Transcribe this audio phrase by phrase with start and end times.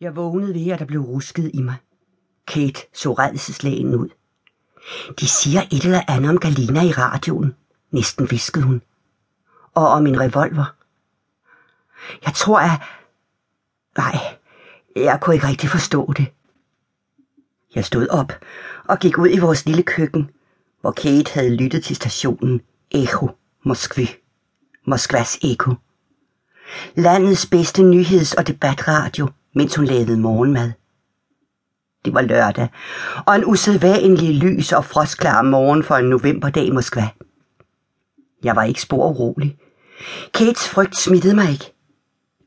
[0.00, 1.76] Jeg vågnede ved, at der blev rusket i mig.
[2.46, 4.08] Kate så redselslagen ud.
[5.20, 7.54] De siger et eller andet om Galina i radioen,
[7.90, 8.82] næsten viskede hun.
[9.74, 10.74] Og om en revolver.
[12.24, 12.80] Jeg tror, at...
[13.96, 14.18] Nej,
[14.96, 16.26] jeg kunne ikke rigtig forstå det.
[17.74, 18.32] Jeg stod op
[18.84, 20.30] og gik ud i vores lille køkken,
[20.80, 22.60] hvor Kate havde lyttet til stationen
[22.90, 23.30] Echo
[23.62, 24.06] Moskvy.
[24.86, 25.74] Moskvas Echo.
[26.94, 29.28] Landets bedste nyheds- og debatradio,
[29.58, 30.72] mens hun lavede morgenmad.
[32.04, 32.68] Det var lørdag,
[33.26, 37.08] og en usædvanlig lys og frostklar morgen for en novemberdag i Moskva.
[38.44, 39.56] Jeg var ikke spor urolig.
[40.34, 41.72] Kates frygt smittede mig ikke.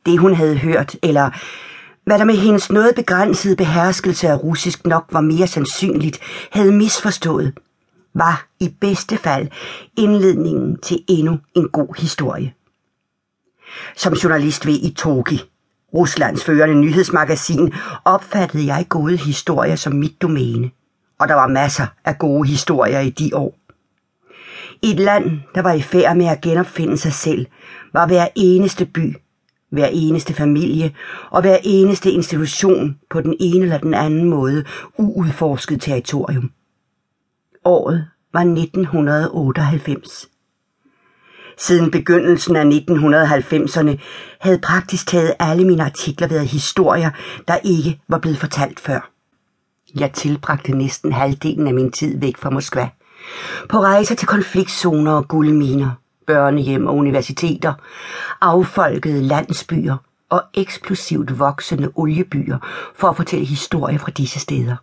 [0.06, 1.30] Det hun havde hørt, eller
[2.06, 6.20] hvad der med hendes noget begrænsede beherskelse af russisk nok var mere sandsynligt,
[6.52, 7.54] havde misforstået,
[8.14, 9.48] var i bedste fald
[9.98, 12.54] indledningen til endnu en god historie.
[13.96, 15.42] Som journalist ved i Toki,
[15.94, 17.74] Ruslands førende nyhedsmagasin,
[18.06, 20.72] opfattede jeg gode historier som mit domæne.
[21.20, 23.56] Og der var masser af gode historier i de år.
[24.82, 27.46] I et land, der var i færd med at genopfinde sig selv,
[27.94, 29.16] var hver eneste by,
[29.70, 30.96] hver eneste familie
[31.32, 34.64] og hver eneste institution på den ene eller den anden måde
[34.98, 36.52] uudforsket territorium.
[37.66, 40.31] Året var 1998.
[41.58, 43.98] Siden begyndelsen af 1990'erne
[44.40, 47.10] havde praktisk taget alle mine artikler været historier,
[47.48, 49.12] der ikke var blevet fortalt før.
[49.96, 52.90] Jeg tilbragte næsten halvdelen af min tid væk fra Moskva.
[53.70, 55.92] På rejser til konfliktzoner og guldminer,
[56.28, 57.74] børnehjem og universiteter,
[58.42, 59.98] affolkede landsbyer
[60.30, 62.58] og eksplosivt voksende oliebyer
[62.96, 64.76] for at fortælle historier fra disse steder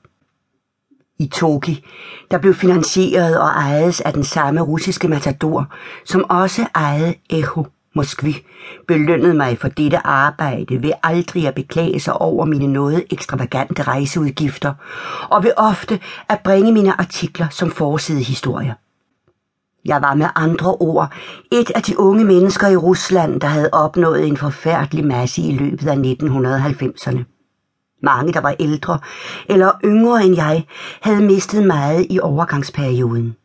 [1.18, 1.84] i Toki,
[2.30, 5.66] der blev finansieret og ejet af den samme russiske matador,
[6.04, 8.36] som også ejede Echo Moskvi,
[8.88, 14.74] belønnede mig for dette arbejde ved aldrig at beklage sig over mine noget ekstravagante rejseudgifter,
[15.30, 18.74] og ved ofte at bringe mine artikler som forsidehistorier.
[19.84, 21.12] Jeg var med andre ord
[21.52, 25.88] et af de unge mennesker i Rusland, der havde opnået en forfærdelig masse i løbet
[25.88, 27.37] af 1990'erne.
[28.02, 28.98] Mange, der var ældre
[29.48, 30.66] eller yngre end jeg,
[31.00, 33.36] havde mistet meget i overgangsperioden.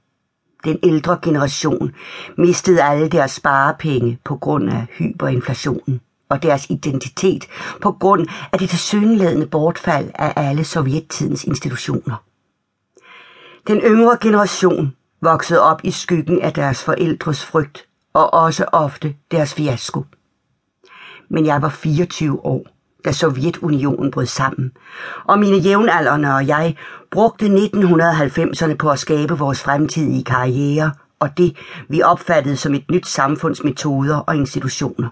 [0.63, 1.91] Den ældre generation
[2.37, 7.47] mistede alle deres sparepenge på grund af hyperinflationen og deres identitet
[7.81, 12.23] på grund af det tilsyneladende bortfald af alle sovjettidens institutioner.
[13.67, 19.53] Den yngre generation voksede op i skyggen af deres forældres frygt og også ofte deres
[19.53, 20.05] fiasko.
[21.29, 22.72] Men jeg var 24 år
[23.05, 24.71] da Sovjetunionen brød sammen,
[25.23, 26.75] og mine jævnaldrende og jeg
[27.11, 30.91] brugte 1990'erne på at skabe vores fremtidige karriere
[31.23, 31.57] og det,
[31.89, 35.09] vi opfattede som et nyt samfunds metoder og institutioner.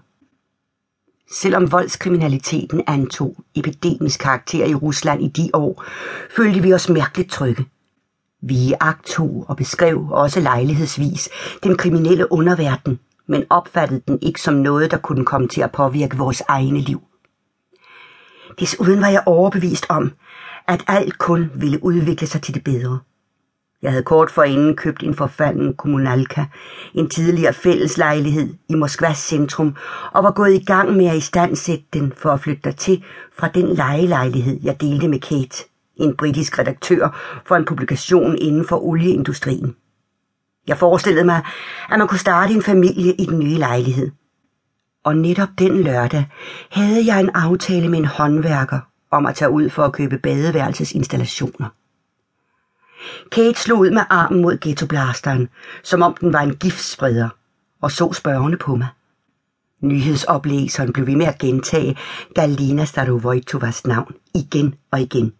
[1.31, 5.83] Selvom voldskriminaliteten antog epidemisk karakter i Rusland i de år,
[6.35, 7.65] følte vi os mærkeligt trygge.
[8.41, 11.29] Vi agtog og beskrev også lejlighedsvis
[11.63, 16.17] den kriminelle underverden, men opfattede den ikke som noget, der kunne komme til at påvirke
[16.17, 17.01] vores egne liv.
[18.59, 20.11] Desuden var jeg overbevist om,
[20.67, 22.99] at alt kun ville udvikle sig til det bedre.
[23.81, 26.45] Jeg havde kort forinden købt en forfalden kommunalka,
[26.93, 29.75] en tidligere fælleslejlighed i Moskvas centrum,
[30.11, 33.03] og var gået i gang med at istandsætte den for at flytte der til
[33.37, 35.63] fra den lejelejlighed, jeg delte med Kate,
[35.95, 39.75] en britisk redaktør for en publikation inden for olieindustrien.
[40.67, 41.41] Jeg forestillede mig,
[41.89, 44.11] at man kunne starte en familie i den nye lejlighed.
[45.03, 46.25] Og netop den lørdag
[46.69, 48.79] havde jeg en aftale med en håndværker
[49.11, 51.69] om at tage ud for at købe badeværelsesinstallationer.
[53.31, 55.49] Kate slog ud med armen mod ghettoblasteren,
[55.83, 57.29] som om den var en giftspreder,
[57.81, 58.87] og så spørgende på mig.
[59.81, 61.97] Nyhedsoplæseren blev ved med at gentage
[62.35, 65.33] Galina Starovojtovas navn igen og igen.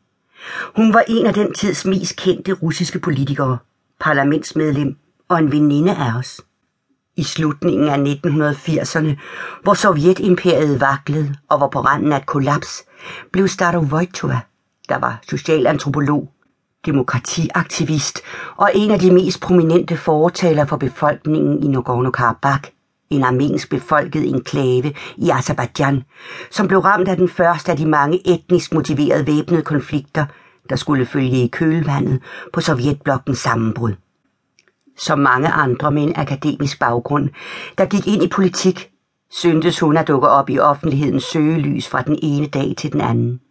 [0.75, 3.57] Hun var en af den tids mest kendte russiske politikere,
[3.99, 4.97] parlamentsmedlem
[5.29, 6.41] og en veninde af os
[7.17, 9.15] i slutningen af 1980'erne,
[9.63, 12.83] hvor Sovjetimperiet vaklede og var på randen af et kollaps,
[13.31, 14.39] blev Starovojtova,
[14.89, 16.31] der var socialantropolog,
[16.85, 18.21] demokratiaktivist
[18.57, 22.71] og en af de mest prominente fortaler for befolkningen i Nagorno-Karabakh,
[23.09, 26.03] en armensk befolket enklave i Azerbaijan,
[26.51, 30.25] som blev ramt af den første af de mange etnisk motiverede væbnede konflikter,
[30.69, 32.21] der skulle følge i kølvandet
[32.53, 33.93] på Sovjetblokkens sammenbrud
[34.97, 37.29] som mange andre med en akademisk baggrund,
[37.77, 38.89] der gik ind i politik,
[39.31, 43.41] syntes hun at dukke op i offentlighedens søgelys fra den ene dag til den anden.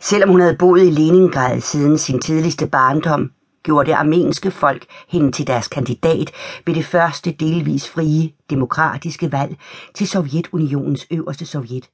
[0.00, 3.30] Selvom hun havde boet i Leningrad siden sin tidligste barndom,
[3.62, 6.32] gjorde det armenske folk hende til deres kandidat
[6.66, 9.56] ved det første delvis frie, demokratiske valg
[9.94, 11.90] til Sovjetunionens øverste sovjet.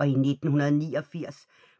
[0.00, 1.46] og i 1989